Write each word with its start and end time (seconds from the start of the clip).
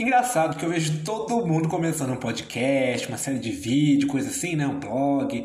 Engraçado 0.00 0.56
que 0.56 0.64
eu 0.64 0.70
vejo 0.70 1.02
todo 1.02 1.44
mundo 1.44 1.68
começando 1.68 2.12
um 2.12 2.16
podcast, 2.16 3.08
uma 3.08 3.18
série 3.18 3.40
de 3.40 3.50
vídeos, 3.50 4.08
coisa 4.08 4.28
assim, 4.28 4.54
né? 4.54 4.64
Um 4.64 4.78
blog. 4.78 5.44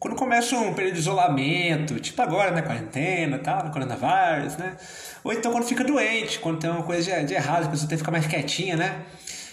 Quando 0.00 0.16
começa 0.16 0.56
um 0.56 0.74
período 0.74 0.94
de 0.94 1.00
isolamento, 1.00 2.00
tipo 2.00 2.20
agora, 2.20 2.50
né? 2.50 2.60
Quarentena, 2.60 3.38
tal, 3.38 3.70
coronavírus, 3.70 4.56
né? 4.56 4.76
Ou 5.22 5.32
então 5.32 5.52
quando 5.52 5.62
fica 5.62 5.84
doente, 5.84 6.40
quando 6.40 6.58
tem 6.58 6.68
uma 6.70 6.82
coisa 6.82 7.20
de, 7.20 7.26
de 7.26 7.34
errado, 7.34 7.66
a 7.66 7.68
pessoa 7.68 7.88
tem 7.88 7.96
que 7.96 8.02
ficar 8.02 8.10
mais 8.10 8.26
quietinha, 8.26 8.76
né? 8.76 9.04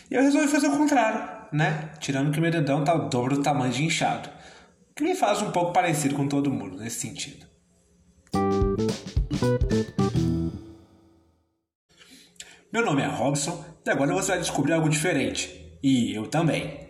E 0.10 0.16
eu 0.16 0.24
resolvi 0.24 0.48
fazer 0.48 0.70
o 0.70 0.76
contrário, 0.76 1.22
né? 1.52 1.92
Tirando 2.00 2.32
que 2.32 2.42
meu 2.42 2.50
dedão 2.50 2.84
tá 2.84 2.96
o 2.96 3.10
dobro 3.10 3.36
do 3.36 3.44
tamanho 3.44 3.72
de 3.72 3.86
inchado. 3.86 4.28
Que 4.96 5.04
me 5.04 5.14
faz 5.14 5.44
um 5.44 5.52
pouco 5.52 5.72
parecido 5.72 6.16
com 6.16 6.28
todo 6.28 6.50
mundo 6.50 6.78
nesse 6.78 7.02
sentido. 7.02 7.46
Meu 12.74 12.84
nome 12.84 13.04
é 13.04 13.06
Robson 13.06 13.71
e 13.86 13.90
agora 13.90 14.14
você 14.14 14.32
vai 14.32 14.40
descobrir 14.40 14.74
algo 14.74 14.90
diferente. 14.90 15.78
E 15.82 16.14
eu 16.14 16.28
também. 16.28 16.90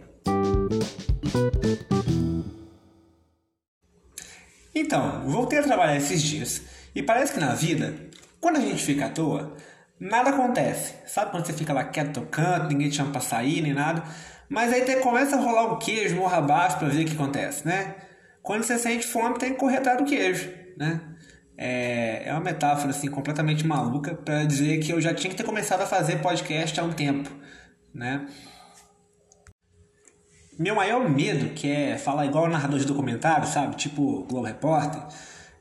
Então, 4.73 5.21
voltei 5.25 5.59
a 5.59 5.63
trabalhar 5.63 5.95
esses 5.95 6.21
dias 6.21 6.61
e 6.93 7.01
parece 7.01 7.33
que 7.33 7.39
na 7.39 7.53
vida, 7.53 7.93
quando 8.39 8.57
a 8.57 8.61
gente 8.61 8.83
fica 8.83 9.05
à 9.05 9.09
toa, 9.09 9.55
nada 9.99 10.31
acontece. 10.31 10.95
Sabe 11.05 11.31
quando 11.31 11.45
você 11.45 11.53
fica 11.53 11.73
lá 11.73 11.85
quieto 11.85 12.13
tocando, 12.13 12.69
ninguém 12.69 12.89
te 12.89 12.97
chama 12.97 13.11
pra 13.11 13.21
sair 13.21 13.61
nem 13.61 13.73
nada? 13.73 14.03
Mas 14.49 14.73
aí 14.73 14.83
começa 14.97 15.37
a 15.37 15.39
rolar 15.39 15.71
o 15.71 15.77
queijo 15.77 16.15
morra 16.17 16.37
abaixo 16.37 16.77
pra 16.77 16.89
ver 16.89 17.03
o 17.03 17.05
que 17.05 17.13
acontece, 17.13 17.65
né? 17.65 17.95
Quando 18.41 18.63
você 18.63 18.77
sente 18.77 19.07
fome, 19.07 19.37
tem 19.37 19.53
que 19.53 19.59
correr 19.59 19.77
atrás 19.77 19.97
do 19.97 20.03
queijo, 20.03 20.51
né? 20.77 20.99
É, 21.57 22.27
é 22.27 22.31
uma 22.31 22.41
metáfora 22.41 22.89
assim 22.89 23.09
completamente 23.09 23.65
maluca 23.65 24.15
para 24.15 24.43
dizer 24.43 24.79
que 24.79 24.91
eu 24.91 24.99
já 25.01 25.13
tinha 25.13 25.29
que 25.29 25.37
ter 25.37 25.43
começado 25.43 25.81
a 25.81 25.85
fazer 25.85 26.21
podcast 26.21 26.79
há 26.79 26.83
um 26.83 26.93
tempo, 26.93 27.29
né? 27.93 28.27
Meu 30.57 30.75
maior 30.75 31.09
medo, 31.09 31.53
que 31.53 31.69
é 31.69 31.97
falar 31.97 32.25
igual 32.25 32.47
narrador 32.47 32.79
de 32.79 32.85
documentário, 32.85 33.47
sabe? 33.47 33.75
Tipo 33.75 34.23
Globo 34.25 34.45
Repórter, 34.45 35.01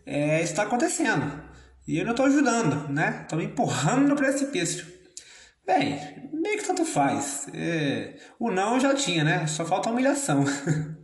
é 0.04 0.42
isso 0.42 0.54
tá 0.54 0.62
acontecendo. 0.62 1.42
E 1.86 1.98
eu 1.98 2.04
não 2.04 2.12
estou 2.12 2.26
ajudando, 2.26 2.88
né? 2.88 3.20
Estou 3.22 3.38
me 3.38 3.46
empurrando 3.46 4.08
no 4.08 4.16
precipício. 4.16 4.86
Bem, 5.66 5.98
meio 6.32 6.58
que 6.58 6.66
tanto 6.66 6.84
faz. 6.84 7.48
É, 7.54 8.16
o 8.38 8.50
não 8.50 8.74
eu 8.74 8.80
já 8.80 8.94
tinha, 8.94 9.24
né? 9.24 9.46
Só 9.46 9.64
falta 9.64 9.88
a 9.88 9.92
humilhação. 9.92 10.44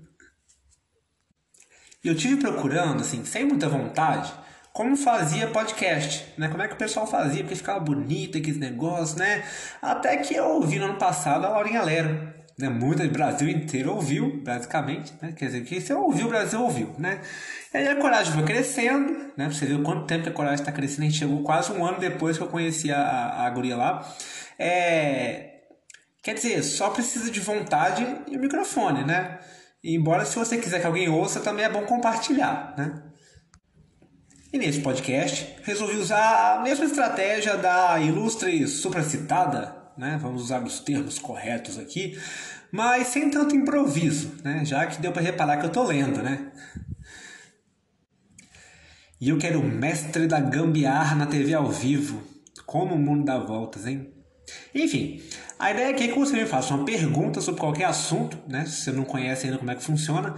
E 2.05 2.09
eu 2.09 2.15
tive 2.15 2.37
procurando, 2.37 3.00
assim, 3.00 3.25
sem 3.25 3.45
muita 3.45 3.69
vontade, 3.69 4.33
como 4.77 4.94
fazia 4.94 5.46
podcast, 5.46 6.34
né? 6.36 6.48
Como 6.48 6.62
é 6.62 6.69
que 6.69 6.74
o 6.74 6.77
pessoal 6.77 7.06
fazia, 7.06 7.42
porque 7.42 7.56
ficava 7.56 7.80
bonito 7.80 8.36
aqueles 8.36 8.58
negócios, 8.58 9.14
né? 9.14 9.42
Até 9.80 10.19
que 10.19 10.34
eu 10.34 10.44
ouvi 10.44 10.78
no 10.78 10.84
ano 10.84 10.98
passado 10.98 11.46
a 11.46 11.48
Laurinha 11.48 11.80
Lero, 11.80 12.30
né? 12.58 12.69
Muito 12.69 13.02
o 13.02 13.08
Brasil 13.08 13.48
inteiro 13.48 13.94
ouviu, 13.94 14.42
basicamente, 14.44 15.14
né? 15.22 15.32
Quer 15.32 15.47
dizer, 15.47 15.64
que 15.64 15.80
você 15.80 15.94
ouviu, 15.94 16.27
o 16.27 16.28
Brasil 16.28 16.60
ouviu, 16.60 16.94
né? 16.98 17.22
E 17.72 17.78
aí 17.78 17.88
a 17.88 17.97
coragem 17.97 18.34
foi 18.34 18.42
crescendo, 18.42 19.32
né? 19.34 19.48
Você 19.50 19.64
viu 19.64 19.82
quanto 19.82 20.04
tempo 20.06 20.28
a 20.28 20.32
coragem 20.32 20.60
está 20.60 20.70
crescendo, 20.70 21.04
a 21.04 21.06
gente 21.06 21.19
chegou 21.20 21.42
quase 21.42 21.72
um 21.72 21.82
ano 21.82 21.98
depois 21.98 22.36
que 22.36 22.44
eu 22.44 22.48
conheci 22.48 22.92
a, 22.92 23.00
a, 23.00 23.47
a 23.47 23.50
guria 23.50 23.78
lá. 23.78 24.06
É... 24.58 25.54
Quer 26.22 26.34
dizer, 26.34 26.62
só 26.62 26.91
precisa 26.91 27.30
de 27.30 27.41
vontade 27.41 28.06
e 28.28 28.36
o 28.36 28.41
microfone, 28.41 29.04
né? 29.04 29.38
E 29.82 29.97
embora 29.97 30.27
se 30.27 30.36
você 30.36 30.58
quiser 30.58 30.80
que 30.80 30.86
alguém 30.86 31.08
ouça, 31.08 31.41
também 31.41 31.64
é 31.64 31.69
bom 31.70 31.86
compartilhar, 31.86 32.74
né? 32.77 33.06
E 34.57 34.59
nesse 34.59 34.81
podcast 34.81 35.55
resolvi 35.65 35.99
usar 35.99 36.55
a 36.55 36.62
mesma 36.62 36.87
estratégia 36.87 37.59
da 37.59 38.01
ilustre 38.01 38.67
supracitada, 38.67 39.77
né? 39.99 40.19
Vamos 40.19 40.45
usar 40.45 40.65
os 40.65 40.81
termos 40.81 41.19
corretos 41.19 41.79
aqui, 41.79 42.19
mas 42.73 43.09
sem 43.09 43.29
tanto 43.29 43.55
improviso, 43.55 44.33
né? 44.43 44.65
Já 44.65 44.87
que 44.87 44.99
deu 44.99 45.12
para 45.12 45.21
reparar 45.21 45.59
que 45.59 45.67
eu 45.67 45.71
tô 45.71 45.83
lendo, 45.83 46.23
né? 46.23 46.51
E 49.21 49.28
eu 49.28 49.37
quero 49.37 49.61
o 49.61 49.62
mestre 49.62 50.27
da 50.27 50.41
gambiarra 50.41 51.15
na 51.15 51.27
TV 51.27 51.53
ao 51.53 51.71
vivo. 51.71 52.22
Como 52.65 52.95
o 52.95 52.99
mundo 52.99 53.27
dá 53.27 53.39
voltas, 53.39 53.87
hein? 53.87 54.11
Enfim, 54.75 55.21
a 55.59 55.71
ideia 55.71 55.91
aqui 55.91 56.05
é 56.05 56.09
que 56.09 56.19
você 56.19 56.34
me 56.34 56.47
faça 56.47 56.75
uma 56.75 56.87
pergunta 56.87 57.43
sobre 57.43 57.61
qualquer 57.61 57.84
assunto, 57.84 58.39
né? 58.49 58.65
Se 58.65 58.84
você 58.84 58.93
não 58.93 59.05
conhece 59.05 59.45
ainda 59.45 59.59
como 59.59 59.71
é 59.71 59.75
que 59.75 59.84
funciona, 59.84 60.34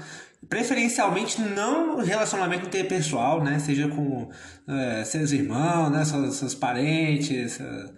preferencialmente 0.47 1.41
não 1.41 1.97
relacionamento 1.97 2.67
interpessoal, 2.67 3.43
né? 3.43 3.59
Seja 3.59 3.89
com 3.89 4.31
é, 4.69 5.05
seus 5.05 5.33
irmãos, 5.33 5.91
né? 5.91 6.05
Seus, 6.05 6.37
seus 6.37 6.55
parentes, 6.55 7.53
seus, 7.53 7.93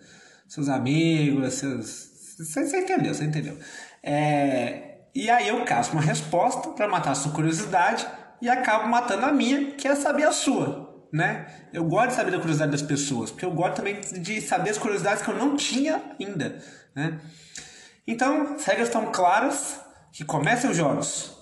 seus 0.48 0.68
amigos, 0.68 1.54
seus... 1.54 2.10
Você, 2.38 2.66
você, 2.66 2.78
entendeu, 2.80 3.12
você 3.12 3.24
entendeu. 3.24 3.58
É, 4.02 5.00
e 5.14 5.28
aí 5.28 5.48
eu 5.48 5.62
caço 5.64 5.92
uma 5.92 6.00
resposta 6.00 6.70
para 6.70 6.88
matar 6.88 7.10
a 7.10 7.14
sua 7.14 7.32
curiosidade 7.32 8.06
e 8.40 8.48
acabo 8.48 8.88
matando 8.88 9.26
a 9.26 9.32
minha, 9.32 9.72
que 9.72 9.86
é 9.86 9.94
saber 9.94 10.24
a 10.24 10.32
sua, 10.32 11.06
né? 11.12 11.46
Eu 11.72 11.84
gosto 11.84 12.10
de 12.10 12.14
saber 12.14 12.30
da 12.30 12.38
curiosidade 12.38 12.72
das 12.72 12.82
pessoas, 12.82 13.30
porque 13.30 13.44
eu 13.44 13.50
gosto 13.50 13.76
também 13.76 14.00
de 14.00 14.40
saber 14.40 14.70
as 14.70 14.78
curiosidades 14.78 15.22
que 15.22 15.28
eu 15.28 15.36
não 15.36 15.56
tinha 15.56 16.00
ainda, 16.18 16.58
né? 16.94 17.20
Então, 18.06 18.54
as 18.54 18.64
regras 18.64 18.88
estão 18.88 19.12
claras, 19.12 19.78
que 20.12 20.24
comecem 20.24 20.70
os 20.70 20.76
jogos. 20.76 21.39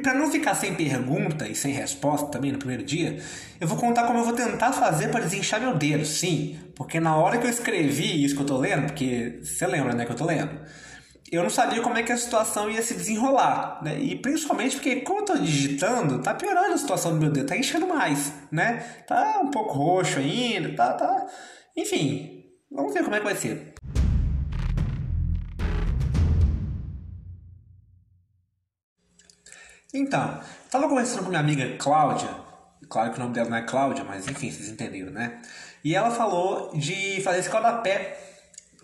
E 0.00 0.02
para 0.02 0.14
não 0.14 0.30
ficar 0.30 0.54
sem 0.54 0.74
pergunta 0.74 1.46
e 1.46 1.54
sem 1.54 1.74
resposta 1.74 2.28
também 2.28 2.50
no 2.50 2.58
primeiro 2.58 2.82
dia, 2.82 3.20
eu 3.60 3.68
vou 3.68 3.76
contar 3.76 4.06
como 4.06 4.20
eu 4.20 4.24
vou 4.24 4.32
tentar 4.32 4.72
fazer 4.72 5.08
para 5.08 5.20
desinchar 5.20 5.60
meu 5.60 5.76
dedo, 5.76 6.06
sim. 6.06 6.58
Porque 6.74 6.98
na 6.98 7.14
hora 7.18 7.36
que 7.36 7.46
eu 7.46 7.50
escrevi 7.50 8.24
isso 8.24 8.34
que 8.34 8.40
eu 8.40 8.46
tô 8.46 8.56
lendo, 8.56 8.86
porque 8.86 9.40
você 9.42 9.66
lembra, 9.66 9.92
né, 9.92 10.06
que 10.06 10.12
eu 10.12 10.16
tô 10.16 10.24
lendo, 10.24 10.58
eu 11.30 11.42
não 11.42 11.50
sabia 11.50 11.82
como 11.82 11.98
é 11.98 12.02
que 12.02 12.12
a 12.12 12.16
situação 12.16 12.70
ia 12.70 12.80
se 12.80 12.94
desenrolar, 12.94 13.82
né? 13.84 14.00
E 14.00 14.16
principalmente 14.16 14.76
porque 14.76 15.02
como 15.02 15.20
eu 15.20 15.24
tô 15.26 15.36
digitando, 15.36 16.22
tá 16.22 16.32
piorando 16.32 16.72
a 16.72 16.78
situação 16.78 17.12
do 17.12 17.20
meu 17.20 17.30
dedo, 17.30 17.48
tá 17.48 17.56
enchendo 17.58 17.86
mais, 17.86 18.32
né? 18.50 18.78
Tá 19.06 19.38
um 19.44 19.50
pouco 19.50 19.74
roxo 19.74 20.18
ainda, 20.18 20.74
tá, 20.74 20.94
tá... 20.94 21.26
Enfim, 21.76 22.46
vamos 22.72 22.94
ver 22.94 23.04
como 23.04 23.16
é 23.16 23.18
que 23.18 23.24
vai 23.26 23.36
ser. 23.36 23.74
Então, 29.92 30.40
estava 30.64 30.88
conversando 30.88 31.24
com 31.24 31.30
minha 31.30 31.40
amiga 31.40 31.76
Cláudia, 31.76 32.28
claro 32.88 33.10
que 33.10 33.18
o 33.18 33.22
nome 33.22 33.34
dela 33.34 33.50
não 33.50 33.56
é 33.56 33.62
Cláudia, 33.62 34.04
mas 34.04 34.28
enfim, 34.28 34.48
vocês 34.48 34.68
entenderam, 34.68 35.10
né? 35.10 35.40
E 35.82 35.96
ela 35.96 36.12
falou 36.12 36.70
de 36.72 37.20
fazer 37.22 37.40
escaldapé, 37.40 38.16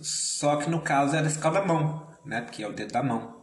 só 0.00 0.56
que 0.56 0.68
no 0.68 0.80
caso 0.80 1.14
era 1.14 1.28
escaldamão, 1.28 2.08
né? 2.24 2.40
Porque 2.40 2.64
é 2.64 2.68
o 2.68 2.72
dedo 2.72 2.92
da 2.92 3.04
mão. 3.04 3.36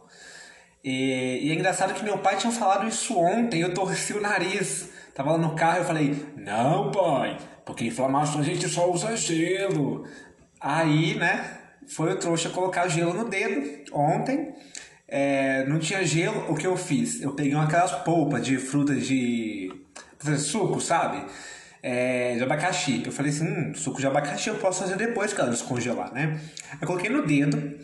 E, 0.84 1.40
e, 1.42 1.50
é 1.50 1.54
engraçado 1.54 1.94
que 1.94 2.04
meu 2.04 2.18
pai 2.18 2.36
tinha 2.36 2.52
falado 2.52 2.86
isso 2.86 3.18
ontem, 3.18 3.62
eu 3.62 3.72
torci 3.72 4.12
o 4.12 4.20
nariz. 4.20 4.90
Tava 5.14 5.32
lá 5.32 5.38
no 5.38 5.54
carro 5.54 5.78
eu 5.78 5.84
falei, 5.84 6.26
não 6.36 6.92
pai, 6.92 7.38
porque 7.64 7.86
inflamação 7.86 8.40
a 8.42 8.44
gente 8.44 8.68
só 8.68 8.90
usa 8.90 9.16
gelo. 9.16 10.06
Aí, 10.60 11.14
né, 11.14 11.60
foi 11.88 12.12
o 12.12 12.18
trouxa 12.18 12.50
colocar 12.50 12.88
gelo 12.88 13.14
no 13.14 13.24
dedo 13.24 13.90
ontem 13.94 14.54
é, 15.06 15.64
não 15.66 15.78
tinha 15.78 16.04
gelo, 16.04 16.50
o 16.50 16.56
que 16.56 16.66
eu 16.66 16.76
fiz? 16.76 17.20
Eu 17.20 17.32
peguei 17.32 17.54
aquelas 17.54 17.92
polpas 18.02 18.44
de 18.44 18.58
frutas 18.58 19.06
de. 19.06 19.70
fazer 20.18 20.38
suco, 20.38 20.80
sabe? 20.80 21.24
É, 21.82 22.36
de 22.36 22.42
abacaxi. 22.42 23.02
Eu 23.04 23.12
falei 23.12 23.30
assim: 23.30 23.46
hum, 23.46 23.74
suco 23.74 24.00
de 24.00 24.06
abacaxi 24.06 24.48
eu 24.48 24.56
posso 24.56 24.80
fazer 24.82 24.96
depois 24.96 25.32
que 25.32 25.40
ela 25.40 25.50
descongelar, 25.50 26.12
né? 26.12 26.40
Eu 26.80 26.86
coloquei 26.86 27.10
no 27.10 27.26
dedo 27.26 27.78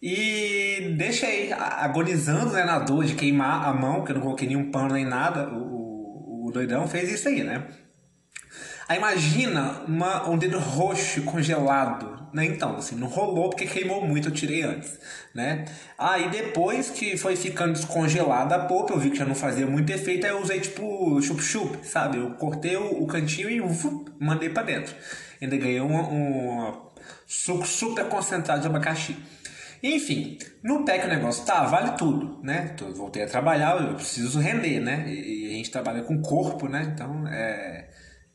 e 0.00 0.94
deixei 0.96 1.52
agonizando 1.52 2.52
né, 2.52 2.64
na 2.64 2.78
dor 2.78 3.04
de 3.04 3.14
queimar 3.14 3.68
a 3.68 3.72
mão, 3.72 4.04
que 4.04 4.12
eu 4.12 4.16
não 4.16 4.22
coloquei 4.22 4.48
nenhum 4.48 4.70
pano 4.70 4.94
nem 4.94 5.04
nada. 5.04 5.48
O, 5.48 6.44
o, 6.44 6.46
o 6.48 6.50
doidão 6.52 6.86
fez 6.86 7.10
isso 7.10 7.28
aí, 7.28 7.42
né? 7.42 7.66
Aí 8.88 8.98
imagina 8.98 9.82
uma, 9.86 10.28
um 10.28 10.36
dedo 10.36 10.58
roxo 10.58 11.22
congelado, 11.22 12.28
né? 12.32 12.44
Então, 12.44 12.76
assim, 12.76 12.96
não 12.96 13.08
rolou 13.08 13.50
porque 13.50 13.66
queimou 13.66 14.04
muito, 14.04 14.28
eu 14.28 14.32
tirei 14.32 14.62
antes, 14.62 14.98
né? 15.34 15.64
Aí 15.96 16.28
depois 16.30 16.90
que 16.90 17.16
foi 17.16 17.36
ficando 17.36 17.72
descongelada 17.74 18.54
a 18.54 18.66
polpa, 18.66 18.92
eu 18.92 18.98
vi 18.98 19.10
que 19.10 19.16
já 19.16 19.24
não 19.24 19.34
fazia 19.34 19.66
muito 19.66 19.90
efeito, 19.90 20.26
aí 20.26 20.32
eu 20.32 20.40
usei 20.40 20.60
tipo 20.60 21.20
chup-chup, 21.22 21.86
sabe? 21.86 22.18
Eu 22.18 22.30
cortei 22.32 22.76
o, 22.76 23.02
o 23.02 23.06
cantinho 23.06 23.48
e 23.50 23.60
uf, 23.60 23.88
mandei 24.18 24.48
para 24.48 24.64
dentro. 24.64 24.94
Ainda 25.40 25.56
ganhei 25.56 25.80
um, 25.80 25.96
um 25.96 26.72
suco 27.26 27.66
super 27.66 28.06
concentrado 28.06 28.60
de 28.60 28.66
abacaxi. 28.66 29.16
Enfim, 29.82 30.38
no 30.62 30.84
pé 30.84 30.98
que 30.98 31.06
o 31.06 31.08
negócio 31.08 31.44
tá, 31.44 31.64
vale 31.64 31.96
tudo, 31.96 32.40
né? 32.42 32.76
Eu 32.80 32.94
voltei 32.94 33.24
a 33.24 33.26
trabalhar, 33.26 33.82
eu 33.82 33.94
preciso 33.94 34.38
render, 34.38 34.78
né? 34.78 35.12
E, 35.12 35.46
a 35.46 35.56
gente 35.56 35.70
trabalha 35.72 36.02
com 36.02 36.22
corpo, 36.22 36.68
né? 36.68 36.92
Então, 36.94 37.26
é 37.26 37.88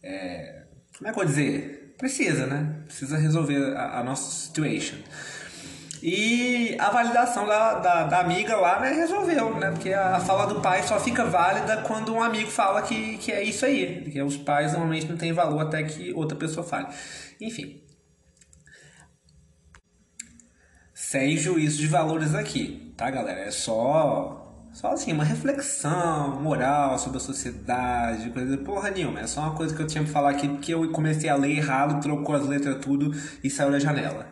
é, 0.03 0.63
como 0.97 1.09
é 1.09 1.13
que 1.13 1.19
eu 1.19 1.23
vou 1.23 1.25
dizer? 1.25 1.95
Precisa, 1.97 2.45
né? 2.45 2.83
Precisa 2.85 3.17
resolver 3.17 3.75
a, 3.75 3.99
a 3.99 4.03
nossa 4.03 4.29
situation. 4.31 4.97
E 6.01 6.75
a 6.79 6.91
validação 6.91 7.47
da, 7.47 7.79
da, 7.79 8.03
da, 8.03 8.19
amiga 8.19 8.55
lá, 8.55 8.79
né, 8.79 8.91
resolveu, 8.91 9.55
né? 9.55 9.71
Porque 9.71 9.91
a 9.91 10.19
fala 10.19 10.45
do 10.45 10.61
pai 10.61 10.83
só 10.83 10.99
fica 10.99 11.25
válida 11.25 11.77
quando 11.81 12.13
um 12.13 12.21
amigo 12.21 12.51
fala 12.51 12.83
que, 12.83 13.17
que 13.17 13.31
é 13.31 13.41
isso 13.41 13.65
aí. 13.65 14.09
Que 14.11 14.21
os 14.21 14.37
pais 14.37 14.73
normalmente 14.73 15.07
não 15.07 15.17
têm 15.17 15.33
valor 15.33 15.59
até 15.61 15.81
que 15.83 16.13
outra 16.13 16.37
pessoa 16.37 16.65
fale. 16.65 16.87
Enfim. 17.41 17.81
sem 21.09 21.37
juízo 21.37 21.77
de 21.77 21.87
valores 21.87 22.35
aqui, 22.35 22.93
tá, 22.97 23.09
galera? 23.09 23.39
É 23.39 23.51
só 23.51 24.46
só 24.77 24.91
assim, 24.91 25.11
uma 25.11 25.23
reflexão 25.23 26.39
moral 26.39 26.99
sobre 26.99 27.17
a 27.17 27.19
sociedade, 27.19 28.29
coisa 28.29 28.55
porra 28.59 28.91
nenhuma. 28.91 29.21
É 29.21 29.25
só 29.25 29.41
uma 29.41 29.55
coisa 29.55 29.75
que 29.75 29.81
eu 29.81 29.87
tinha 29.87 30.03
pra 30.03 30.13
falar 30.13 30.29
aqui 30.29 30.47
porque 30.47 30.71
eu 30.71 30.91
comecei 30.91 31.27
a 31.27 31.35
ler 31.35 31.57
errado, 31.57 31.99
trocou 31.99 32.35
as 32.35 32.45
letras 32.45 32.77
tudo 32.79 33.11
e 33.43 33.49
saiu 33.49 33.71
da 33.71 33.79
janela. 33.79 34.31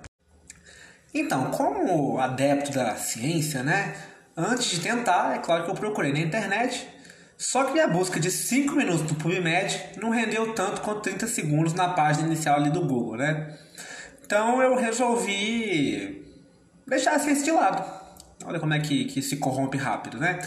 Então, 1.12 1.50
como 1.50 2.20
adepto 2.20 2.72
da 2.72 2.96
ciência, 2.96 3.64
né? 3.64 3.96
Antes 4.38 4.70
de 4.70 4.82
tentar, 4.82 5.36
é 5.36 5.40
claro 5.40 5.64
que 5.64 5.72
eu 5.72 5.76
procurei 5.76 6.14
na 6.14 6.20
internet. 6.20 6.88
Só 7.36 7.64
que 7.64 7.74
minha 7.74 7.88
busca 7.88 8.20
de 8.20 8.30
5 8.30 8.76
minutos 8.76 9.02
do 9.02 9.16
PubMed 9.16 9.84
não 10.00 10.12
rendeu 10.12 10.54
tanto 10.54 10.82
quanto 10.82 11.02
30 11.02 11.26
segundos 11.26 11.74
na 11.74 11.90
página 11.90 12.28
inicial 12.28 12.58
ali 12.58 12.70
do 12.70 12.82
Google, 12.82 13.18
né? 13.18 13.58
Então 14.24 14.62
eu 14.62 14.76
resolvi 14.76 16.24
deixar 16.86 17.16
a 17.16 17.20
ciência 17.20 17.46
de 17.46 17.52
lado 17.52 18.05
Olha 18.44 18.60
como 18.60 18.74
é 18.74 18.80
que, 18.80 19.06
que 19.06 19.22
se 19.22 19.38
corrompe 19.38 19.78
rápido, 19.78 20.18
né? 20.18 20.40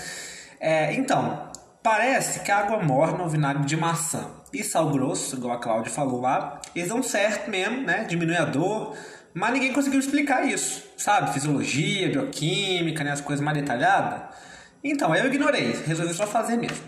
É, 0.60 0.92
então, 0.94 1.50
parece 1.82 2.40
que 2.40 2.50
a 2.50 2.58
água 2.58 2.82
morna, 2.82 3.24
o 3.24 3.28
vinagre 3.28 3.64
de 3.64 3.76
maçã 3.76 4.30
e 4.52 4.62
sal 4.62 4.90
grosso, 4.90 5.36
igual 5.36 5.54
a 5.54 5.60
Cláudia 5.60 5.90
falou 5.90 6.20
lá, 6.20 6.60
eles 6.74 6.88
dão 6.88 7.02
certo 7.02 7.50
mesmo, 7.50 7.82
né? 7.82 8.04
Diminui 8.04 8.36
a 8.36 8.44
dor, 8.44 8.96
mas 9.34 9.52
ninguém 9.52 9.72
conseguiu 9.72 10.00
explicar 10.00 10.46
isso, 10.46 10.84
sabe? 10.96 11.32
Fisiologia, 11.32 12.10
bioquímica, 12.10 13.04
né? 13.04 13.12
As 13.12 13.20
coisas 13.20 13.44
mais 13.44 13.56
detalhadas. 13.56 14.34
Então, 14.82 15.14
eu 15.14 15.26
ignorei, 15.26 15.72
resolvi 15.86 16.14
só 16.14 16.26
fazer 16.26 16.56
mesmo. 16.56 16.84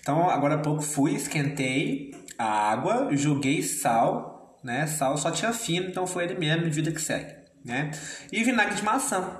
Então, 0.00 0.28
agora 0.28 0.56
há 0.56 0.58
pouco 0.58 0.82
fui, 0.82 1.14
esquentei 1.14 2.12
a 2.38 2.44
água, 2.44 3.08
joguei 3.12 3.62
sal, 3.62 4.58
né? 4.64 4.86
Sal 4.86 5.16
só 5.16 5.30
tinha 5.30 5.52
fino, 5.52 5.88
então 5.88 6.06
foi 6.06 6.24
ele 6.24 6.34
mesmo, 6.34 6.70
vida 6.70 6.90
que 6.90 7.00
segue, 7.00 7.34
né? 7.64 7.90
E 8.32 8.42
vinagre 8.42 8.74
de 8.74 8.84
maçã. 8.84 9.38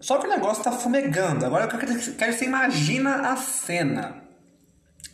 Só 0.00 0.18
que 0.18 0.26
o 0.26 0.30
negócio 0.30 0.62
tá 0.62 0.72
fumegando. 0.72 1.44
Agora 1.44 1.64
eu 1.64 1.68
quero 1.68 2.32
que 2.32 2.32
você 2.32 2.44
imagina 2.44 3.32
a 3.32 3.36
cena. 3.36 4.22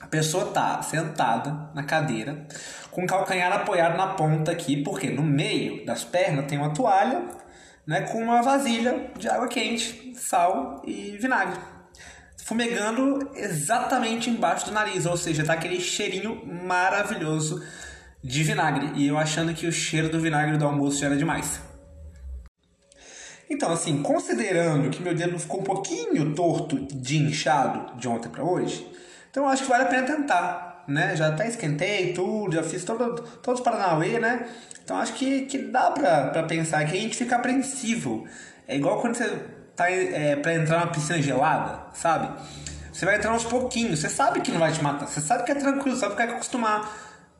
A 0.00 0.06
pessoa 0.06 0.52
tá 0.52 0.82
sentada 0.82 1.70
na 1.74 1.82
cadeira, 1.82 2.46
com 2.90 3.04
o 3.04 3.06
calcanhar 3.06 3.50
apoiado 3.52 3.96
na 3.96 4.08
ponta 4.08 4.52
aqui, 4.52 4.82
porque 4.82 5.08
no 5.08 5.22
meio 5.22 5.84
das 5.86 6.04
pernas 6.04 6.46
tem 6.46 6.58
uma 6.58 6.74
toalha, 6.74 7.22
né, 7.86 8.02
com 8.02 8.22
uma 8.22 8.42
vasilha 8.42 9.10
de 9.16 9.28
água 9.28 9.48
quente, 9.48 10.12
sal 10.14 10.82
e 10.84 11.16
vinagre. 11.18 11.58
Fumegando 12.44 13.30
exatamente 13.34 14.28
embaixo 14.28 14.66
do 14.66 14.72
nariz, 14.72 15.06
ou 15.06 15.16
seja, 15.16 15.42
tá 15.42 15.54
aquele 15.54 15.80
cheirinho 15.80 16.44
maravilhoso 16.44 17.64
de 18.22 18.42
vinagre. 18.42 18.92
E 18.96 19.06
eu 19.06 19.16
achando 19.16 19.54
que 19.54 19.66
o 19.66 19.72
cheiro 19.72 20.10
do 20.10 20.20
vinagre 20.20 20.58
do 20.58 20.66
almoço 20.66 20.98
já 20.98 21.06
era 21.06 21.16
demais. 21.16 21.60
Então, 23.48 23.72
assim, 23.72 24.02
considerando 24.02 24.90
que 24.90 25.02
meu 25.02 25.14
dedo 25.14 25.38
ficou 25.38 25.60
um 25.60 25.64
pouquinho 25.64 26.34
torto 26.34 26.76
de 26.94 27.18
inchado 27.18 27.96
de 27.98 28.08
ontem 28.08 28.28
para 28.28 28.42
hoje, 28.42 28.90
então 29.30 29.44
eu 29.44 29.48
acho 29.48 29.64
que 29.64 29.68
vale 29.68 29.84
a 29.84 29.86
pena 29.86 30.06
tentar, 30.06 30.84
né? 30.88 31.14
Já 31.16 31.28
até 31.28 31.48
esquentei 31.48 32.12
tudo, 32.12 32.54
já 32.54 32.62
fiz 32.62 32.84
todo, 32.84 33.20
todos 33.42 33.60
os 33.60 33.64
Paranauê, 33.64 34.18
né? 34.18 34.46
Então 34.82 34.96
acho 34.96 35.14
que, 35.14 35.42
que 35.42 35.58
dá 35.58 35.90
pra, 35.90 36.28
pra 36.28 36.42
pensar 36.44 36.84
que 36.84 36.96
a 36.96 37.00
gente 37.00 37.16
fica 37.16 37.36
apreensivo. 37.36 38.26
É 38.66 38.76
igual 38.76 39.00
quando 39.00 39.16
você 39.16 39.28
tá 39.74 39.90
é, 39.90 40.36
pra 40.36 40.54
entrar 40.54 40.80
numa 40.80 40.92
piscina 40.92 41.20
gelada, 41.20 41.86
sabe? 41.92 42.28
Você 42.92 43.04
vai 43.04 43.16
entrar 43.16 43.32
aos 43.32 43.44
pouquinhos, 43.44 43.98
você 43.98 44.08
sabe 44.08 44.40
que 44.40 44.52
não 44.52 44.60
vai 44.60 44.72
te 44.72 44.82
matar, 44.82 45.06
você 45.06 45.20
sabe 45.20 45.42
que 45.42 45.50
é 45.50 45.54
tranquilo, 45.56 45.96
sabe 45.96 46.14
que 46.14 46.22
é 46.22 46.26
acostumar. 46.26 46.90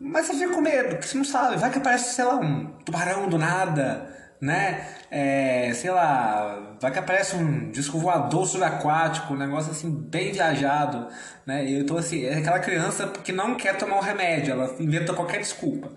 Mas 0.01 0.27
você 0.27 0.35
fica 0.35 0.53
com 0.53 0.61
medo, 0.61 0.89
porque 0.89 1.07
você 1.07 1.17
não 1.17 1.25
sabe, 1.25 1.57
vai 1.57 1.71
que 1.71 1.79
aparece, 1.79 2.15
sei 2.15 2.25
lá, 2.25 2.35
um 2.35 2.67
tubarão 2.85 3.29
do 3.29 3.39
nada, 3.39 4.13
né? 4.45 4.87
É, 5.11 5.73
sei 5.73 5.91
lá, 5.91 6.77
vai 6.81 6.93
que 6.93 6.99
aparece 6.99 7.35
um 7.35 7.71
disco 7.71 7.99
voador 7.99 8.47
subaquático, 8.47 9.33
um 9.33 9.39
negócio 9.39 9.71
assim 9.73 9.91
bem 9.91 10.33
viajado, 10.33 11.09
né? 11.47 11.71
Eu 11.71 11.87
tô 11.87 11.97
assim, 11.97 12.25
é 12.25 12.39
aquela 12.39 12.59
criança 12.59 13.09
que 13.09 13.33
não 13.33 13.55
quer 13.55 13.79
tomar 13.79 13.97
o 13.97 13.99
um 14.01 14.03
remédio, 14.03 14.53
ela 14.53 14.77
inventa 14.79 15.15
qualquer 15.15 15.39
desculpa. 15.39 15.91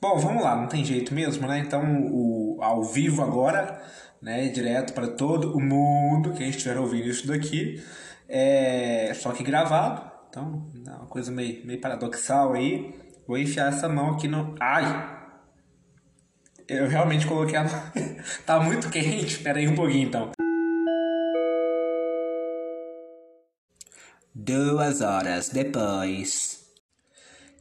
Bom, 0.00 0.18
vamos 0.18 0.42
lá, 0.42 0.54
não 0.54 0.68
tem 0.68 0.84
jeito 0.84 1.14
mesmo, 1.14 1.48
né? 1.48 1.58
Então, 1.60 1.82
o, 2.12 2.58
ao 2.60 2.84
vivo 2.84 3.22
agora, 3.22 3.80
né, 4.20 4.48
direto 4.48 4.92
para 4.92 5.08
todo 5.08 5.56
o 5.56 5.60
mundo, 5.60 6.34
quem 6.34 6.50
estiver 6.50 6.78
ouvindo 6.78 7.08
isso 7.08 7.26
daqui, 7.26 7.82
é 8.28 9.12
só 9.14 9.32
que 9.32 9.42
gravado, 9.42 10.02
então, 10.28 10.70
é 10.86 10.90
uma 10.90 11.06
coisa 11.06 11.32
meio, 11.32 11.66
meio 11.66 11.80
paradoxal 11.80 12.52
aí. 12.52 12.94
Vou 13.26 13.38
enfiar 13.38 13.68
essa 13.68 13.88
mão 13.88 14.10
aqui 14.10 14.28
no. 14.28 14.54
Ai! 14.60 15.18
Eu 16.68 16.86
realmente 16.86 17.26
coloquei 17.26 17.56
a. 17.56 17.64
tá 18.44 18.60
muito 18.60 18.90
quente. 18.90 19.24
Espera 19.24 19.58
aí 19.58 19.66
um 19.66 19.74
pouquinho 19.74 20.08
então. 20.08 20.32
Duas 24.34 25.00
horas 25.00 25.48
depois. 25.48 26.58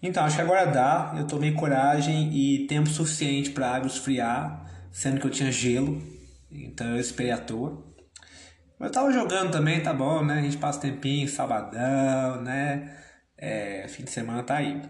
Então, 0.03 0.25
acho 0.25 0.35
que 0.35 0.41
agora 0.41 0.65
dá. 0.65 1.15
Eu 1.17 1.25
tomei 1.25 1.53
coragem 1.53 2.33
e 2.33 2.67
tempo 2.67 2.89
suficiente 2.89 3.51
para 3.51 3.67
a 3.67 3.75
água 3.77 3.87
esfriar, 3.87 4.69
sendo 4.91 5.21
que 5.21 5.27
eu 5.27 5.31
tinha 5.31 5.51
gelo. 5.51 6.01
Então 6.51 6.87
eu 6.87 6.99
esperei 6.99 7.31
à 7.31 7.37
toa. 7.37 7.81
Mas 8.77 8.89
eu 8.89 8.93
tava 8.93 9.11
jogando 9.11 9.51
também, 9.51 9.81
tá 9.81 9.93
bom, 9.93 10.23
né? 10.23 10.39
A 10.39 10.41
gente 10.41 10.57
passa 10.57 10.81
tempinho, 10.81 11.29
sabadão, 11.29 12.41
né? 12.41 12.93
É, 13.37 13.87
fim 13.87 14.03
de 14.03 14.11
semana 14.11 14.43
tá 14.43 14.57
aí. 14.57 14.81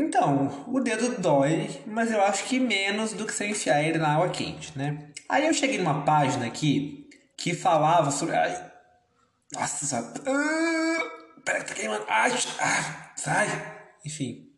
Então, 0.00 0.64
o 0.66 0.80
dedo 0.80 1.20
dói, 1.20 1.68
mas 1.86 2.10
eu 2.10 2.22
acho 2.22 2.44
que 2.44 2.58
menos 2.58 3.12
do 3.12 3.26
que 3.26 3.34
se 3.34 3.44
enfiar 3.44 3.82
ele 3.82 3.98
na 3.98 4.14
água 4.14 4.30
quente, 4.30 4.76
né? 4.76 5.10
Aí 5.28 5.46
eu 5.46 5.52
cheguei 5.52 5.76
numa 5.76 6.06
página 6.06 6.46
aqui 6.46 7.06
que 7.36 7.52
falava 7.52 8.10
sobre. 8.10 8.34
Ai, 8.34 8.72
nossa, 9.52 9.84
sabe? 9.84 10.18
Ah, 10.26 10.98
peraí, 11.44 11.64
tá 11.64 11.74
queimando. 11.74 12.06
Ai, 12.08 12.32
ah, 12.60 13.12
sai. 13.14 13.48
Enfim. 14.02 14.48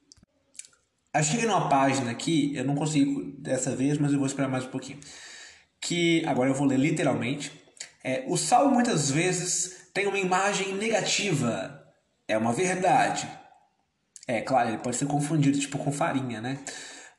Aí 1.12 1.25
cheguei 1.25 1.47
numa 1.47 1.69
página 1.69 2.12
aqui, 2.12 2.56
eu 2.56 2.65
não 2.65 2.77
consigo 2.77 3.33
dessa 3.41 3.75
vez, 3.75 3.99
mas 3.99 4.12
eu 4.12 4.19
vou 4.19 4.29
esperar 4.29 4.49
mais 4.49 4.65
um 4.65 4.71
pouquinho. 4.71 5.00
Que 5.81 6.25
agora 6.25 6.50
eu 6.50 6.55
vou 6.55 6.69
ler 6.69 6.79
literalmente. 6.79 7.50
É, 8.05 8.25
o 8.29 8.37
sal 8.37 8.71
muitas 8.71 9.11
vezes 9.11 9.91
tem 9.93 10.06
uma 10.06 10.19
imagem 10.19 10.77
negativa. 10.77 11.85
É 12.29 12.39
uma 12.39 12.53
verdade 12.53 13.29
é, 14.26 14.40
claro, 14.40 14.69
ele 14.69 14.78
pode 14.78 14.96
ser 14.96 15.06
confundido 15.06 15.58
tipo 15.58 15.78
com 15.78 15.90
farinha, 15.90 16.40
né? 16.40 16.58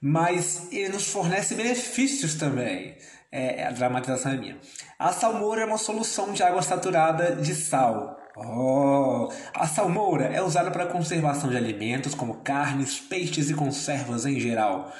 Mas 0.01 0.71
ele 0.71 0.89
nos 0.89 1.07
fornece 1.07 1.55
benefícios 1.55 2.35
também. 2.35 2.97
É, 3.31 3.65
a 3.65 3.71
dramatização 3.71 4.33
é 4.33 4.37
minha. 4.37 4.59
A 4.99 5.11
salmoura 5.11 5.61
é 5.61 5.65
uma 5.65 5.77
solução 5.77 6.33
de 6.33 6.43
água 6.43 6.61
saturada 6.61 7.35
de 7.35 7.55
sal. 7.55 8.17
Oh, 8.35 9.29
a 9.53 9.67
salmoura 9.67 10.25
é 10.25 10.41
usada 10.41 10.71
para 10.71 10.87
conservação 10.87 11.49
de 11.49 11.57
alimentos 11.57 12.15
como 12.15 12.41
carnes, 12.41 12.99
peixes 12.99 13.49
e 13.49 13.53
conservas 13.53 14.25
em 14.25 14.39
geral. 14.39 14.91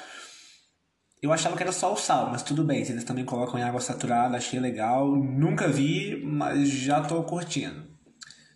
Eu 1.22 1.32
achava 1.32 1.56
que 1.56 1.62
era 1.62 1.72
só 1.72 1.92
o 1.92 1.96
sal, 1.96 2.30
mas 2.30 2.42
tudo 2.42 2.62
bem, 2.64 2.82
eles 2.82 3.04
também 3.04 3.24
colocam 3.24 3.58
em 3.58 3.62
água 3.62 3.80
saturada, 3.80 4.36
achei 4.36 4.60
legal. 4.60 5.16
Nunca 5.16 5.68
vi, 5.68 6.22
mas 6.24 6.68
já 6.68 7.00
tô 7.00 7.22
curtindo. 7.24 7.88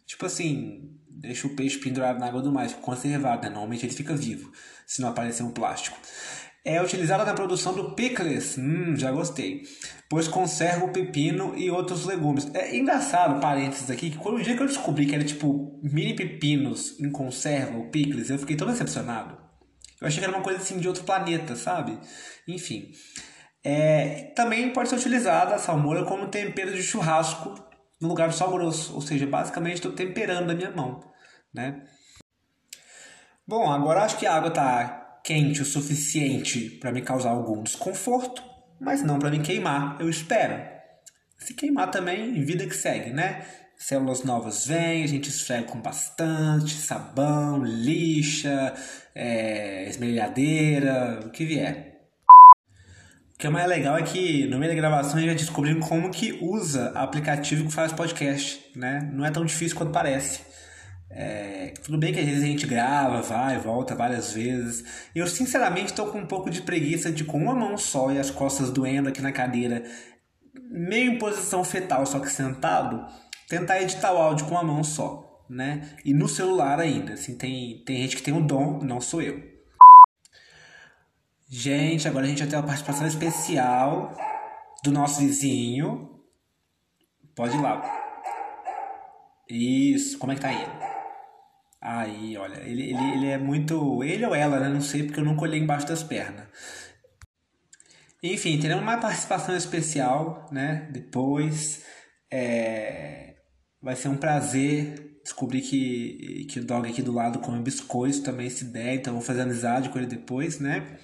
Tipo 0.07 0.27
assim, 0.27 0.98
deixa 1.19 1.47
o 1.47 1.57
peixe 1.57 1.79
pendurado 1.79 2.19
na 2.19 2.27
água 2.27 2.41
do 2.41 2.53
mar, 2.53 2.69
conservado, 2.81 3.43
né? 3.43 3.49
normalmente 3.49 3.85
ele 3.85 3.93
fica 3.93 4.15
vivo, 4.15 4.53
se 4.87 5.03
não 5.03 5.09
aparecer 5.09 5.43
um 5.43 5.51
plástico. 5.51 5.97
É 6.65 6.83
utilizada 6.83 7.25
na 7.25 7.35
produção 7.35 7.73
do 7.73 7.93
pickles, 7.95 8.59
hum, 8.59 8.95
já 8.97 9.11
gostei, 9.11 9.63
pois 10.09 10.29
conserva 10.29 10.85
o 10.85 10.93
pepino 10.93 11.55
e 11.57 11.71
outros 11.71 12.05
legumes. 12.05 12.49
É 12.55 12.77
engraçado, 12.77 13.41
parênteses 13.41 13.91
aqui, 13.91 14.11
que 14.11 14.19
quando 14.19 14.37
o 14.37 14.43
dia 14.43 14.55
que 14.55 14.63
eu 14.63 14.67
descobri 14.67 15.07
que 15.07 15.15
era 15.15 15.25
tipo 15.25 15.81
mini 15.83 16.15
pepinos 16.15 16.99
em 17.01 17.11
conserva, 17.11 17.79
o 17.79 17.91
pickles, 17.91 18.31
eu 18.31 18.39
fiquei 18.39 18.57
todo 18.57 18.71
decepcionado. 18.71 19.37
Eu 20.01 20.07
achei 20.07 20.21
que 20.21 20.25
era 20.25 20.37
uma 20.37 20.45
coisa 20.45 20.61
assim 20.61 20.79
de 20.79 20.87
outro 20.87 21.05
planeta, 21.05 21.57
sabe? 21.57 21.99
Enfim. 22.47 22.93
É, 23.65 24.33
também 24.37 24.73
pode 24.73 24.89
ser 24.89 24.97
utilizada 24.97 25.55
a 25.55 25.59
salmoura 25.59 26.05
como 26.05 26.29
tempero 26.29 26.73
de 26.73 26.83
churrasco 26.83 27.68
no 28.01 28.09
lugar 28.09 28.29
do 28.29 28.35
sal 28.35 28.53
grosso, 28.53 28.95
ou 28.95 29.01
seja, 29.01 29.27
basicamente 29.27 29.77
estou 29.77 29.93
temperando 29.93 30.51
a 30.51 30.55
minha 30.55 30.71
mão, 30.71 31.01
né? 31.53 31.83
Bom, 33.47 33.71
agora 33.71 34.03
acho 34.03 34.19
que 34.19 34.27
a 34.27 34.35
água 34.35 34.49
está 34.49 35.21
quente 35.25 35.63
o 35.63 35.65
suficiente 35.65 36.71
para 36.81 36.93
me 36.93 37.03
causar 37.03 37.31
algum 37.31 37.63
desconforto, 37.63 38.43
mas 38.81 39.03
não 39.03 39.19
para 39.19 39.31
me 39.31 39.41
queimar, 39.41 39.97
eu 40.01 40.09
espero. 40.09 40.63
Se 41.39 41.55
queimar 41.55 41.91
também, 41.91 42.45
vida 42.45 42.67
que 42.67 42.75
segue, 42.75 43.11
né? 43.11 43.45
Células 43.77 44.25
novas 44.25 44.67
vêm, 44.67 45.05
a 45.05 45.07
gente 45.07 45.29
esfrega 45.29 45.65
com 45.65 45.81
bastante, 45.81 46.75
sabão, 46.75 47.63
lixa, 47.63 48.75
é, 49.15 49.89
esmerilhadeira, 49.89 51.21
o 51.25 51.31
que 51.31 51.45
vier. 51.45 51.88
O 53.39 53.41
que 53.41 53.47
é 53.47 53.51
mais 53.51 53.69
legal 53.69 53.97
é 53.97 54.03
que 54.03 54.49
no 54.49 54.59
meio 54.59 54.73
da 54.73 54.77
gravação 54.77 55.21
já 55.21 55.33
descobrimos 55.33 55.89
como 55.89 56.11
que 56.11 56.37
usa 56.43 56.91
aplicativo 56.97 57.67
que 57.67 57.73
faz 57.73 57.93
podcast, 57.93 58.61
né? 58.75 59.09
Não 59.13 59.25
é 59.25 59.31
tão 59.31 59.45
difícil 59.45 59.77
quanto 59.77 59.93
parece. 59.93 60.41
É, 61.09 61.73
tudo 61.85 61.97
bem 61.97 62.13
que 62.13 62.19
às 62.19 62.27
vezes 62.27 62.43
a 62.43 62.47
gente 62.47 62.67
grava, 62.67 63.23
vai, 63.23 63.57
volta 63.57 63.95
várias 63.95 64.33
vezes. 64.33 64.85
Eu 65.15 65.25
sinceramente 65.29 65.93
estou 65.93 66.07
com 66.07 66.19
um 66.19 66.27
pouco 66.27 66.51
de 66.51 66.63
preguiça 66.63 67.13
de 67.13 67.23
com 67.23 67.39
uma 67.39 67.55
mão 67.55 67.79
só 67.79 68.11
e 68.11 68.19
as 68.19 68.29
costas 68.29 68.73
doendo 68.73 69.09
aqui 69.09 69.23
na 69.23 69.31
cadeira, 69.31 69.85
meio 70.69 71.13
em 71.13 71.19
posição 71.19 71.63
fetal, 71.63 72.05
só 72.07 72.19
que 72.19 72.29
sentado, 72.29 73.07
tentar 73.49 73.81
editar 73.81 74.13
o 74.13 74.19
áudio 74.19 74.47
com 74.47 74.57
uma 74.57 74.65
mão 74.65 74.83
só, 74.83 75.45
né? 75.49 75.91
E 76.05 76.13
no 76.13 76.29
celular 76.29 76.81
ainda, 76.81 77.13
assim, 77.13 77.39
tem, 77.39 77.85
tem 77.87 77.99
gente 77.99 78.17
que 78.17 78.23
tem 78.23 78.35
o 78.35 78.43
dom, 78.43 78.81
não 78.83 79.01
sou 79.01 79.23
eu. 79.23 79.58
Gente, 81.51 82.07
agora 82.07 82.27
a 82.27 82.29
gente 82.29 82.41
vai 82.41 82.49
ter 82.49 82.57
uma 82.57 82.67
participação 82.67 83.07
especial 83.07 84.15
do 84.85 84.93
nosso 84.93 85.21
vizinho. 85.21 86.21
Pode 87.35 87.57
ir 87.57 87.61
lá. 87.63 87.81
Isso, 89.49 90.19
como 90.19 90.33
é 90.33 90.35
que 90.35 90.43
tá 90.43 90.53
ele? 90.53 90.71
Aí, 91.81 92.37
olha, 92.37 92.61
ele, 92.69 92.91
ele, 92.91 93.13
ele 93.15 93.27
é 93.29 93.39
muito. 93.39 94.05
Ele 94.05 94.27
ou 94.27 94.35
ela, 94.35 94.61
né? 94.61 94.69
Não 94.69 94.83
sei 94.83 95.05
porque 95.05 95.21
eu 95.21 95.25
nunca 95.25 95.43
olhei 95.43 95.59
embaixo 95.59 95.87
das 95.87 96.03
pernas. 96.03 96.47
Enfim, 98.23 98.61
teremos 98.61 98.83
uma 98.83 98.99
participação 98.99 99.57
especial, 99.57 100.47
né? 100.53 100.87
Depois. 100.93 101.83
É... 102.31 103.37
Vai 103.81 103.97
ser 103.97 104.09
um 104.09 104.19
prazer 104.19 105.19
descobrir 105.23 105.63
que, 105.63 106.47
que 106.51 106.61
o 106.61 106.65
dog 106.65 106.89
aqui 106.89 107.01
do 107.01 107.13
lado 107.13 107.39
come 107.39 107.63
biscoito 107.63 108.23
também, 108.23 108.51
se 108.51 108.65
der, 108.65 108.95
então 108.95 109.15
vou 109.15 109.23
fazer 109.23 109.43
amizade 109.43 109.89
com 109.89 109.99
ele 109.99 110.07
depois, 110.07 110.59
né? 110.59 110.99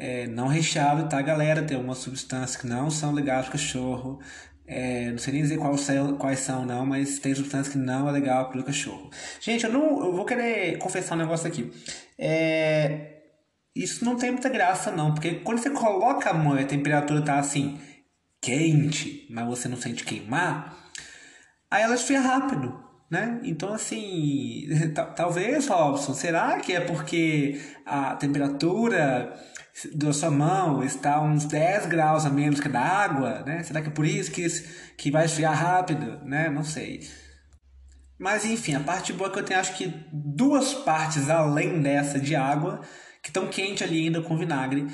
É, 0.00 0.28
não 0.28 0.46
recheado, 0.46 1.08
tá, 1.08 1.20
galera? 1.20 1.60
Tem 1.60 1.76
algumas 1.76 1.98
substâncias 1.98 2.54
que 2.54 2.68
não 2.68 2.88
são 2.88 3.12
legais 3.12 3.46
pro 3.46 3.52
cachorro. 3.52 4.20
É, 4.64 5.10
não 5.10 5.18
sei 5.18 5.32
nem 5.32 5.42
dizer 5.42 5.58
quais 5.58 5.80
são, 5.80 6.16
quais 6.16 6.38
são, 6.38 6.64
não, 6.64 6.86
mas 6.86 7.18
tem 7.18 7.34
substância 7.34 7.72
que 7.72 7.78
não 7.78 8.08
é 8.08 8.12
legal 8.12 8.48
para 8.48 8.60
o 8.60 8.64
cachorro. 8.64 9.10
Gente, 9.40 9.64
eu 9.64 9.72
não 9.72 10.04
eu 10.04 10.12
vou 10.12 10.24
querer 10.24 10.78
confessar 10.78 11.16
um 11.16 11.18
negócio 11.18 11.48
aqui. 11.48 11.72
É, 12.16 13.22
isso 13.74 14.04
não 14.04 14.14
tem 14.14 14.30
muita 14.30 14.48
graça, 14.48 14.92
não, 14.92 15.12
porque 15.12 15.36
quando 15.40 15.58
você 15.58 15.70
coloca 15.70 16.30
a 16.30 16.34
mão 16.34 16.56
e 16.56 16.62
a 16.62 16.66
temperatura 16.66 17.20
tá 17.20 17.38
assim, 17.38 17.80
quente, 18.40 19.26
mas 19.30 19.46
você 19.46 19.66
não 19.66 19.76
sente 19.76 20.04
queimar, 20.04 20.76
aí 21.68 21.82
ela 21.82 21.96
esfria 21.96 22.20
rápido. 22.20 22.87
Né? 23.10 23.40
Então, 23.42 23.72
assim, 23.72 24.68
talvez, 25.16 25.66
Robson, 25.66 26.12
será 26.12 26.58
que 26.58 26.74
é 26.74 26.80
porque 26.80 27.60
a 27.86 28.14
temperatura 28.16 29.34
da 29.94 30.12
sua 30.12 30.30
mão 30.30 30.82
está 30.82 31.20
uns 31.20 31.44
10 31.44 31.86
graus 31.86 32.26
a 32.26 32.30
menos 32.30 32.60
que 32.60 32.68
da 32.68 32.80
água, 32.80 33.42
né? 33.46 33.62
Será 33.62 33.80
que 33.80 33.88
é 33.88 33.92
por 33.92 34.04
isso 34.04 34.30
que, 34.30 34.46
que 34.96 35.10
vai 35.10 35.24
esfriar 35.24 35.54
rápido, 35.54 36.18
né? 36.24 36.50
Não 36.50 36.64
sei. 36.64 37.08
Mas 38.18 38.44
enfim, 38.44 38.74
a 38.74 38.80
parte 38.80 39.12
boa 39.12 39.30
é 39.30 39.32
que 39.32 39.38
eu 39.38 39.44
tenho 39.44 39.60
acho 39.60 39.76
que 39.76 39.94
duas 40.12 40.74
partes 40.74 41.30
além 41.30 41.80
dessa 41.80 42.18
de 42.18 42.34
água 42.34 42.80
que 43.22 43.30
estão 43.30 43.46
quente 43.46 43.84
ali 43.84 44.04
ainda 44.04 44.20
com 44.20 44.36
vinagre. 44.36 44.86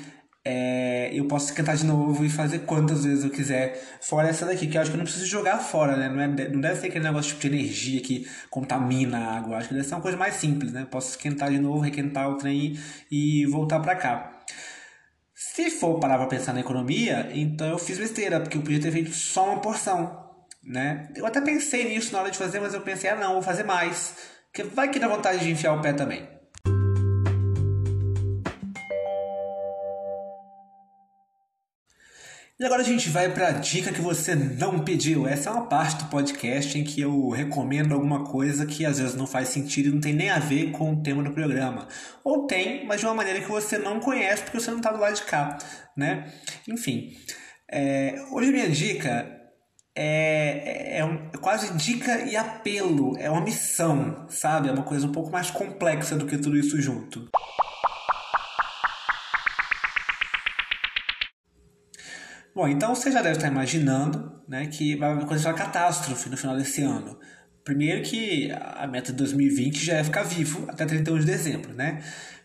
É, 0.47 1.09
eu 1.11 1.27
posso 1.27 1.47
esquentar 1.47 1.75
de 1.75 1.83
novo 1.83 2.23
e 2.23 2.29
fazer 2.29 2.59
quantas 2.59 3.03
vezes 3.03 3.23
eu 3.23 3.31
quiser. 3.31 3.81
Fora 3.99 4.29
essa 4.29 4.45
daqui, 4.45 4.67
que 4.67 4.77
eu 4.77 4.81
acho 4.81 4.91
que 4.91 4.95
eu 4.95 4.99
não 4.99 5.05
preciso 5.05 5.25
jogar 5.25 5.57
fora, 5.57 5.97
né? 5.97 6.07
Não, 6.07 6.21
é, 6.21 6.49
não 6.49 6.61
deve 6.61 6.79
ser 6.79 6.87
aquele 6.87 7.03
negócio 7.03 7.31
tipo 7.31 7.41
de 7.41 7.47
energia 7.47 7.99
que 7.99 8.27
contamina 8.51 9.17
a 9.17 9.37
água. 9.37 9.57
Acho 9.57 9.69
que 9.69 9.73
deve 9.73 9.87
ser 9.87 9.95
uma 9.95 10.01
coisa 10.01 10.17
mais 10.17 10.35
simples, 10.35 10.71
né? 10.71 10.85
Posso 10.89 11.09
esquentar 11.09 11.49
de 11.49 11.57
novo, 11.57 11.79
requentar 11.79 12.29
o 12.29 12.37
trem 12.37 12.77
e 13.11 13.45
voltar 13.47 13.79
para 13.79 13.95
cá. 13.95 14.39
Se 15.33 15.71
for 15.71 15.99
parar 15.99 16.17
para 16.17 16.27
pensar 16.27 16.53
na 16.53 16.59
economia, 16.59 17.29
então 17.33 17.67
eu 17.67 17.79
fiz 17.79 17.97
besteira, 17.97 18.39
porque 18.39 18.57
eu 18.57 18.61
podia 18.61 18.79
ter 18.79 18.91
feito 18.91 19.11
só 19.13 19.45
uma 19.45 19.61
porção, 19.61 20.29
né? 20.63 21.09
Eu 21.15 21.25
até 21.25 21.41
pensei 21.41 21.89
nisso 21.89 22.13
na 22.13 22.19
hora 22.19 22.29
de 22.29 22.37
fazer, 22.37 22.59
mas 22.59 22.73
eu 22.73 22.81
pensei, 22.81 23.09
ah 23.09 23.15
não, 23.15 23.33
vou 23.33 23.41
fazer 23.41 23.63
mais. 23.63 24.15
Porque 24.51 24.63
vai 24.63 24.89
que 24.91 24.99
dá 24.99 25.07
vontade 25.07 25.39
de 25.39 25.49
enfiar 25.49 25.73
o 25.73 25.81
pé 25.81 25.91
também. 25.91 26.34
E 32.57 32.63
agora 32.63 32.83
a 32.83 32.85
gente 32.85 33.09
vai 33.09 33.29
para 33.33 33.49
a 33.49 33.51
dica 33.51 33.91
que 33.91 33.99
você 33.99 34.33
não 34.33 34.79
pediu. 34.79 35.27
Essa 35.27 35.49
é 35.49 35.51
uma 35.51 35.67
parte 35.67 36.05
do 36.05 36.09
podcast 36.09 36.79
em 36.79 36.85
que 36.85 37.01
eu 37.01 37.29
recomendo 37.29 37.93
alguma 37.93 38.23
coisa 38.23 38.65
que 38.65 38.85
às 38.85 38.97
vezes 38.97 39.13
não 39.13 39.27
faz 39.27 39.49
sentido 39.49 39.89
e 39.89 39.91
não 39.91 39.99
tem 39.99 40.13
nem 40.13 40.29
a 40.29 40.39
ver 40.39 40.71
com 40.71 40.93
o 40.93 41.03
tema 41.03 41.21
do 41.21 41.31
programa. 41.31 41.85
Ou 42.23 42.47
tem, 42.47 42.85
mas 42.85 43.01
de 43.01 43.07
uma 43.07 43.13
maneira 43.13 43.41
que 43.41 43.49
você 43.49 43.77
não 43.77 43.99
conhece 43.99 44.43
porque 44.43 44.57
você 44.57 44.71
não 44.71 44.77
está 44.77 44.89
do 44.89 45.01
lado 45.01 45.15
de 45.15 45.23
cá, 45.23 45.57
né? 45.97 46.31
Enfim, 46.65 47.17
é, 47.69 48.23
hoje 48.31 48.53
minha 48.53 48.69
dica 48.69 49.29
é, 49.93 50.93
é, 50.93 50.99
é, 50.99 51.05
um, 51.05 51.29
é 51.33 51.37
quase 51.37 51.73
dica 51.73 52.21
e 52.21 52.37
apelo, 52.37 53.17
é 53.17 53.29
uma 53.29 53.41
missão, 53.41 54.27
sabe? 54.29 54.69
É 54.69 54.71
uma 54.71 54.83
coisa 54.83 55.05
um 55.05 55.11
pouco 55.11 55.29
mais 55.29 55.51
complexa 55.51 56.15
do 56.15 56.25
que 56.25 56.37
tudo 56.37 56.57
isso 56.57 56.81
junto. 56.81 57.29
Bom, 62.55 62.69
então 62.69 62.95
você 62.95 63.11
já 63.11 63.21
deve 63.21 63.35
estar 63.35 63.49
imaginando 63.49 64.31
né, 64.47 64.67
que 64.67 64.95
vai 64.95 65.11
acontecer 65.11 65.49
uma 65.49 65.53
catástrofe 65.53 66.29
no 66.29 66.37
final 66.37 66.55
desse 66.55 66.81
ano. 66.81 67.19
Primeiro 67.65 68.01
que 68.01 68.49
a 68.51 68.87
meta 68.87 69.11
de 69.11 69.17
2020 69.17 69.83
já 69.83 69.95
é 69.95 70.03
ficar 70.05 70.23
vivo 70.23 70.65
até 70.69 70.85
31 70.85 71.19
de 71.19 71.25
dezembro, 71.25 71.73
né? 71.73 72.01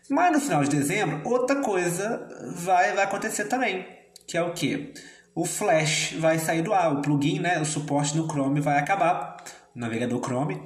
Mas 0.09 0.33
no 0.33 0.41
final 0.41 0.63
de 0.65 0.69
dezembro, 0.69 1.21
outra 1.23 1.61
coisa 1.61 2.27
vai, 2.57 2.93
vai 2.93 3.05
acontecer 3.05 3.45
também, 3.45 3.87
que 4.27 4.35
é 4.35 4.41
o 4.41 4.51
quê? 4.53 4.93
O 5.33 5.45
Flash 5.45 6.15
vai 6.17 6.37
sair 6.39 6.61
do 6.61 6.73
ar, 6.73 6.91
o 6.91 7.01
plugin, 7.01 7.39
né, 7.39 7.61
o 7.61 7.65
suporte 7.65 8.17
no 8.17 8.27
Chrome 8.27 8.59
vai 8.59 8.77
acabar, 8.77 9.37
o 9.73 9.79
navegador 9.79 10.19
Chrome, 10.19 10.61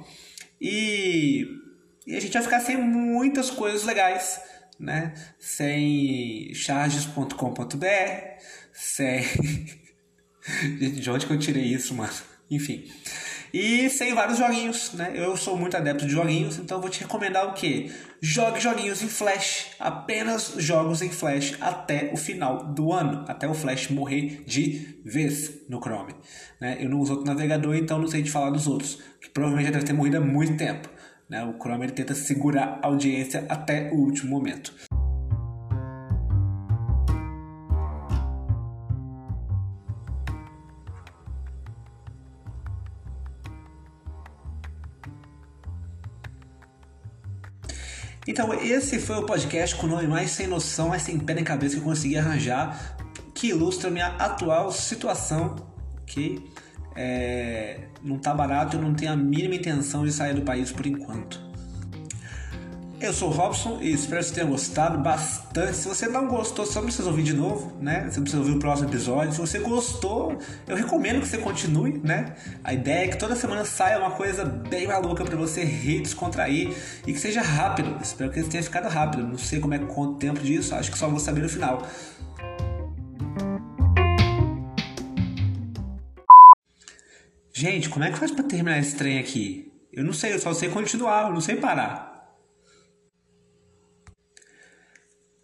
e, 0.60 1.46
e 2.04 2.16
a 2.16 2.20
gente 2.20 2.32
vai 2.32 2.42
ficar 2.42 2.58
sem 2.58 2.76
muitas 2.76 3.50
coisas 3.50 3.84
legais, 3.84 4.40
né? 4.80 5.14
Sem 5.38 6.52
charges.com.br, 6.52 7.86
sem. 8.76 9.24
Gente, 10.78 11.00
de 11.00 11.10
onde 11.10 11.26
que 11.26 11.32
eu 11.32 11.38
tirei 11.38 11.64
isso, 11.64 11.94
mano? 11.94 12.12
Enfim. 12.48 12.84
E 13.52 13.88
sem 13.88 14.14
vários 14.14 14.38
joguinhos, 14.38 14.92
né? 14.92 15.12
Eu 15.14 15.36
sou 15.36 15.56
muito 15.56 15.76
adepto 15.76 16.06
de 16.06 16.12
joguinhos, 16.12 16.58
então 16.58 16.80
vou 16.80 16.90
te 16.90 17.00
recomendar 17.00 17.48
o 17.48 17.54
quê? 17.54 17.90
Jogue 18.20 18.60
joguinhos 18.60 19.02
em 19.02 19.08
Flash. 19.08 19.68
Apenas 19.80 20.54
jogos 20.58 21.00
em 21.00 21.08
Flash 21.08 21.56
até 21.60 22.10
o 22.12 22.16
final 22.16 22.74
do 22.74 22.92
ano. 22.92 23.24
Até 23.26 23.48
o 23.48 23.54
Flash 23.54 23.88
morrer 23.88 24.44
de 24.46 25.00
vez 25.04 25.66
no 25.68 25.80
Chrome. 25.80 26.14
Né? 26.60 26.76
Eu 26.80 26.90
não 26.90 27.00
uso 27.00 27.12
outro 27.12 27.26
navegador, 27.26 27.74
então 27.76 27.98
não 27.98 28.08
sei 28.08 28.22
te 28.22 28.30
falar 28.30 28.50
dos 28.50 28.66
outros. 28.66 28.98
Que 29.20 29.30
provavelmente 29.30 29.66
já 29.66 29.72
deve 29.72 29.84
ter 29.84 29.92
morrido 29.92 30.18
há 30.18 30.20
muito 30.20 30.56
tempo. 30.56 30.88
Né? 31.28 31.42
O 31.44 31.58
Chrome 31.58 31.86
ele 31.86 31.92
tenta 31.92 32.14
segurar 32.14 32.78
a 32.82 32.86
audiência 32.86 33.46
até 33.48 33.90
o 33.90 33.96
último 33.96 34.30
momento. 34.30 34.72
Então, 48.36 48.52
esse 48.52 48.98
foi 48.98 49.16
o 49.16 49.22
podcast 49.24 49.74
com 49.76 49.86
o 49.86 49.88
nome 49.88 50.06
mais 50.06 50.30
sem 50.30 50.46
noção, 50.46 50.90
mais 50.90 51.00
sem 51.00 51.18
pé 51.18 51.32
nem 51.32 51.42
cabeça 51.42 51.76
que 51.76 51.80
eu 51.80 51.84
consegui 51.86 52.18
arranjar, 52.18 52.98
que 53.32 53.46
ilustra 53.46 53.88
minha 53.88 54.08
atual 54.08 54.70
situação, 54.70 55.56
que 56.04 56.44
é, 56.94 57.84
não 58.04 58.18
tá 58.18 58.34
barato, 58.34 58.76
eu 58.76 58.82
não 58.82 58.92
tenho 58.92 59.10
a 59.10 59.16
mínima 59.16 59.54
intenção 59.54 60.04
de 60.04 60.12
sair 60.12 60.34
do 60.34 60.42
país 60.42 60.70
por 60.70 60.84
enquanto. 60.84 61.40
Eu 62.98 63.12
sou 63.12 63.28
o 63.28 63.32
Robson 63.32 63.78
e 63.82 63.92
espero 63.92 64.24
que 64.24 64.32
tenha 64.32 64.46
gostado 64.46 64.98
bastante. 64.98 65.76
Se 65.76 65.86
você 65.86 66.08
não 66.08 66.26
gostou, 66.26 66.64
só 66.64 66.80
não 66.80 66.86
precisa 66.86 67.06
ouvir 67.08 67.24
de 67.24 67.34
novo, 67.34 67.76
né? 67.78 68.08
Você 68.10 68.20
precisa 68.22 68.40
ouvir 68.40 68.56
o 68.56 68.58
próximo 68.58 68.88
episódio. 68.88 69.32
Se 69.32 69.38
você 69.38 69.58
gostou, 69.58 70.38
eu 70.66 70.74
recomendo 70.74 71.20
que 71.20 71.28
você 71.28 71.36
continue, 71.36 72.00
né? 72.02 72.34
A 72.64 72.72
ideia 72.72 73.04
é 73.04 73.08
que 73.08 73.18
toda 73.18 73.36
semana 73.36 73.66
saia 73.66 73.98
uma 73.98 74.12
coisa 74.12 74.46
bem 74.46 74.86
maluca 74.86 75.26
para 75.26 75.36
você 75.36 75.62
rir, 75.62 76.00
descontrair 76.00 76.74
e 77.06 77.12
que 77.12 77.18
seja 77.18 77.42
rápido. 77.42 77.98
Espero 78.02 78.30
que 78.30 78.42
tenha 78.44 78.62
ficado 78.62 78.88
rápido. 78.88 79.24
Não 79.24 79.36
sei 79.36 79.60
como 79.60 79.74
é 79.74 79.78
quanto 79.78 80.14
tempo 80.14 80.40
disso, 80.40 80.74
acho 80.74 80.90
que 80.90 80.98
só 80.98 81.06
vou 81.06 81.20
saber 81.20 81.42
no 81.42 81.50
final. 81.50 81.86
Gente, 87.52 87.90
como 87.90 88.06
é 88.06 88.10
que 88.10 88.18
faz 88.18 88.30
para 88.30 88.44
terminar 88.44 88.78
esse 88.78 88.96
trem 88.96 89.18
aqui? 89.18 89.70
Eu 89.92 90.02
não 90.02 90.14
sei, 90.14 90.32
eu 90.32 90.38
só 90.38 90.54
sei 90.54 90.70
continuar, 90.70 91.26
eu 91.26 91.34
não 91.34 91.42
sei 91.42 91.56
parar. 91.56 92.15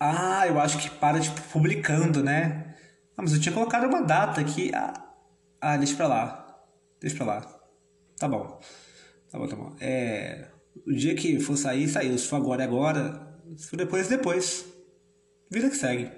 Ah, 0.04 0.48
eu 0.48 0.58
acho 0.58 0.78
que 0.78 0.90
para, 0.90 1.20
tipo, 1.20 1.40
publicando, 1.42 2.24
né? 2.24 2.74
Ah, 3.16 3.22
mas 3.22 3.32
eu 3.32 3.40
tinha 3.40 3.54
colocado 3.54 3.84
uma 3.86 4.02
data 4.02 4.40
aqui. 4.40 4.72
Ah, 4.74 4.92
ah, 5.60 5.76
deixa 5.76 5.94
pra 5.94 6.08
lá. 6.08 6.64
Deixa 7.00 7.16
pra 7.16 7.26
lá. 7.26 7.60
Tá 8.18 8.26
bom. 8.26 8.60
Tá 9.30 9.38
bom, 9.38 9.46
tá 9.46 9.54
bom. 9.54 9.76
É... 9.80 10.48
O 10.84 10.92
dia 10.92 11.14
que 11.14 11.38
for 11.38 11.56
sair, 11.56 11.86
saiu. 11.86 12.18
Se 12.18 12.26
for 12.26 12.34
agora, 12.34 12.62
é 12.62 12.66
agora. 12.66 13.38
Se 13.56 13.68
for 13.68 13.76
depois, 13.76 14.08
depois. 14.08 14.64
Vida 15.48 15.70
que 15.70 15.76
segue. 15.76 16.10